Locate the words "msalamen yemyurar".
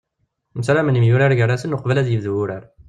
0.61-1.37